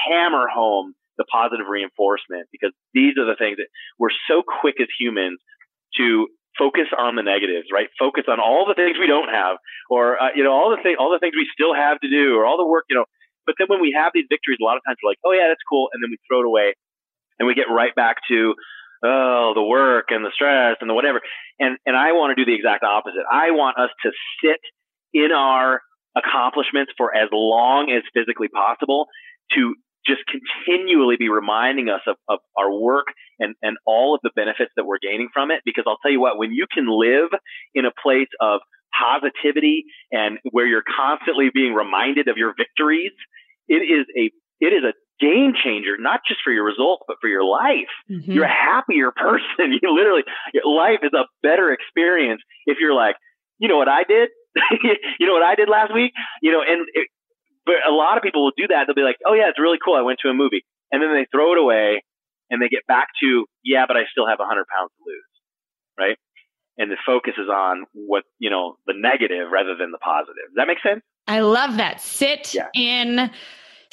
[0.10, 3.68] hammer home the positive reinforcement because these are the things that
[4.00, 5.40] we're so quick as humans
[5.98, 7.90] to focus on the negatives, right?
[7.98, 9.58] Focus on all the things we don't have,
[9.90, 12.38] or uh, you know, all the thing, all the things we still have to do,
[12.38, 13.06] or all the work, you know.
[13.46, 15.50] But then when we have these victories, a lot of times we're like, oh yeah,
[15.50, 16.74] that's cool, and then we throw it away,
[17.40, 18.54] and we get right back to
[19.04, 21.22] oh the work and the stress and the whatever.
[21.60, 23.26] And and I want to do the exact opposite.
[23.30, 24.12] I want us to
[24.44, 24.62] sit
[25.14, 25.82] in our
[26.16, 29.08] accomplishments for as long as physically possible
[29.54, 29.76] to
[30.06, 33.08] just continually be reminding us of, of our work
[33.40, 35.62] and, and all of the benefits that we're gaining from it.
[35.66, 37.30] Because I'll tell you what, when you can live
[37.74, 38.62] in a place of
[38.94, 43.12] positivity and where you're constantly being reminded of your victories,
[43.68, 47.28] it is a it is a game changer, not just for your results, but for
[47.28, 47.92] your life.
[48.10, 48.32] Mm-hmm.
[48.32, 49.78] You're a happier person.
[49.82, 50.24] You literally,
[50.54, 53.16] your life is a better experience if you're like,
[53.60, 54.30] you know what I did?
[55.20, 56.12] you know what I did last week?
[56.42, 57.08] You know, and it,
[57.66, 58.86] but a lot of people will do that.
[58.86, 59.96] They'll be like, oh yeah, it's really cool.
[59.96, 62.04] I went to a movie and then they throw it away
[62.50, 65.32] and they get back to, yeah, but I still have a hundred pounds to lose.
[65.98, 66.18] Right.
[66.78, 70.50] And the focus is on what, you know, the negative rather than the positive.
[70.50, 71.02] Does that make sense?
[71.28, 72.02] I love that.
[72.02, 72.68] Sit yeah.
[72.74, 73.32] in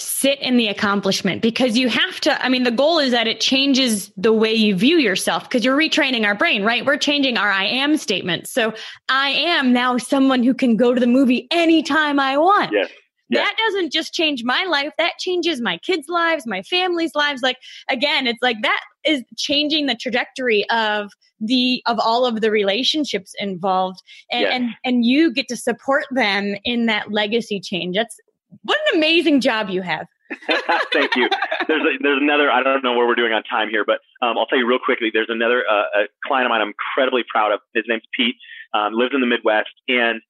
[0.00, 3.38] sit in the accomplishment because you have to i mean the goal is that it
[3.38, 7.50] changes the way you view yourself because you're retraining our brain right we're changing our
[7.50, 8.72] i am statement so
[9.10, 12.90] i am now someone who can go to the movie anytime i want yes
[13.30, 13.40] yeah.
[13.40, 17.56] that doesn't just change my life that changes my kids lives my family's lives like
[17.88, 21.10] again it's like that is changing the trajectory of
[21.40, 24.48] the of all of the relationships involved and yeah.
[24.48, 28.18] and and you get to support them in that legacy change that's
[28.62, 30.06] what an amazing job you have
[30.92, 31.28] Thank you.
[31.66, 32.50] There's a, there's another.
[32.50, 34.78] I don't know where we're doing on time here, but um, I'll tell you real
[34.78, 35.10] quickly.
[35.12, 36.60] There's another uh, a client of mine.
[36.60, 37.60] I'm incredibly proud of.
[37.74, 38.36] His name's Pete.
[38.72, 40.20] Um, lives in the Midwest, and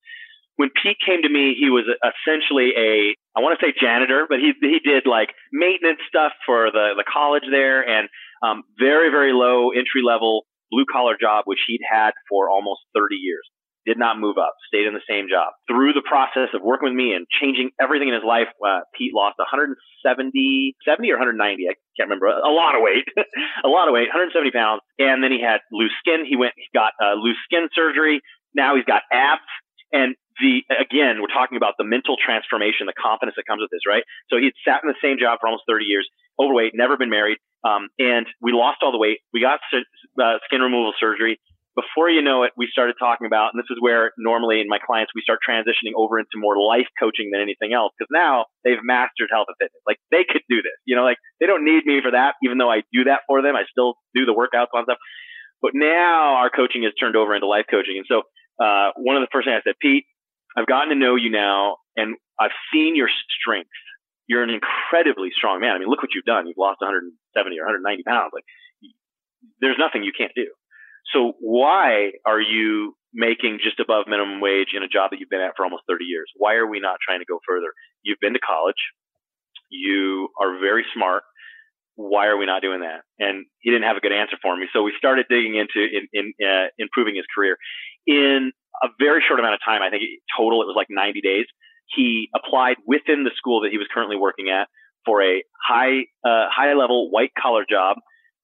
[0.61, 4.44] when Pete came to me, he was essentially a I want to say janitor, but
[4.44, 8.12] he he did like maintenance stuff for the the college there, and
[8.44, 13.16] um, very very low entry level blue collar job, which he'd had for almost 30
[13.16, 13.42] years.
[13.88, 15.56] Did not move up, stayed in the same job.
[15.66, 19.16] Through the process of working with me and changing everything in his life, uh, Pete
[19.16, 23.08] lost 170, 70 or 190, I can't remember, a lot of weight,
[23.64, 24.84] a lot of weight, 170 pounds.
[25.00, 26.28] And then he had loose skin.
[26.28, 28.20] He went, he got uh, loose skin surgery.
[28.52, 29.48] Now he's got abs.
[29.93, 33.84] And the again, we're talking about the mental transformation, the confidence that comes with this,
[33.86, 34.03] right?
[34.30, 36.09] So he had sat in the same job for almost 30 years,
[36.41, 39.20] overweight, never been married, um, and we lost all the weight.
[39.32, 41.41] We got uh, skin removal surgery.
[41.78, 44.78] Before you know it, we started talking about, and this is where normally in my
[44.82, 48.82] clients we start transitioning over into more life coaching than anything else, because now they've
[48.82, 49.80] mastered health and fitness.
[49.86, 52.59] Like they could do this, you know, like they don't need me for that, even
[52.59, 53.55] though I do that for them.
[53.55, 54.99] I still do the workouts and stuff.
[55.62, 58.22] But now our coaching has turned over into life coaching, and so
[58.61, 60.04] uh, one of the first things I said, Pete,
[60.56, 63.08] I've gotten to know you now and I've seen your
[63.40, 63.70] strength.
[64.28, 65.74] You're an incredibly strong man.
[65.74, 66.46] I mean, look what you've done.
[66.46, 67.11] You've lost 170
[67.58, 68.30] or 190 pounds.
[68.32, 68.44] Like,
[69.61, 70.46] there's nothing you can't do.
[71.12, 75.40] So why are you making just above minimum wage in a job that you've been
[75.40, 76.30] at for almost 30 years?
[76.36, 77.72] Why are we not trying to go further?
[78.02, 78.78] You've been to college.
[79.70, 81.22] You are very smart.
[82.01, 83.05] Why are we not doing that?
[83.18, 84.66] And he didn't have a good answer for me.
[84.72, 87.57] So we started digging into in, in, uh, improving his career.
[88.07, 89.82] In a very short amount of time.
[89.82, 90.03] I think
[90.36, 91.46] total it was like 90 days.
[91.94, 94.68] He applied within the school that he was currently working at
[95.05, 97.96] for a high uh, high level white collar job.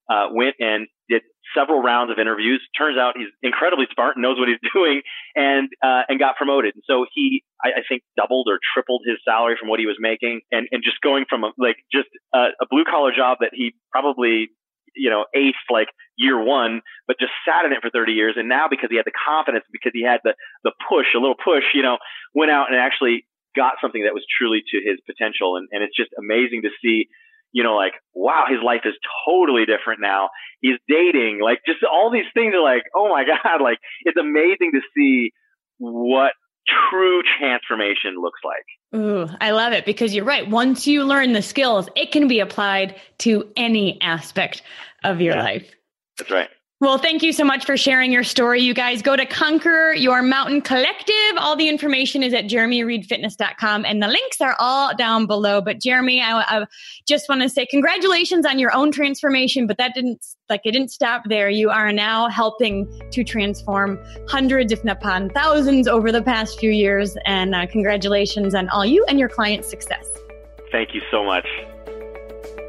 [0.08, 1.22] Uh, went and did
[1.54, 2.62] several rounds of interviews.
[2.78, 5.02] Turns out he's incredibly smart and knows what he's doing,
[5.34, 6.74] and uh, and got promoted.
[6.74, 9.96] And so he, I, I think, doubled or tripled his salary from what he was
[9.98, 13.50] making, and and just going from a, like just a, a blue collar job that
[13.52, 14.50] he probably
[14.96, 18.34] you know, ace like year one, but just sat in it for 30 years.
[18.36, 20.34] And now because he had the confidence, because he had the,
[20.64, 21.98] the push, a little push, you know,
[22.34, 25.56] went out and actually got something that was truly to his potential.
[25.56, 27.08] And, and it's just amazing to see,
[27.56, 28.92] you know, like, wow, his life is
[29.26, 30.28] totally different now.
[30.60, 34.72] He's dating, like just all these things are like, oh my God, like it's amazing
[34.74, 35.30] to see
[35.78, 36.32] what
[36.90, 39.00] true transformation looks like.
[39.00, 40.46] Ooh, I love it because you're right.
[40.46, 44.60] Once you learn the skills, it can be applied to any aspect
[45.02, 45.74] of your yeah, life.
[46.18, 46.50] That's right.
[46.78, 48.60] Well, thank you so much for sharing your story.
[48.60, 51.14] You guys go to Conquer Your Mountain Collective.
[51.38, 55.62] All the information is at jeremyreedfitness.com and the links are all down below.
[55.62, 56.66] But Jeremy, I, I
[57.08, 60.90] just want to say congratulations on your own transformation, but that didn't, like, it didn't
[60.90, 61.48] stop there.
[61.48, 63.98] You are now helping to transform
[64.28, 67.16] hundreds, if not thousands over the past few years.
[67.24, 70.10] And uh, congratulations on all you and your clients' success.
[70.70, 71.46] Thank you so much.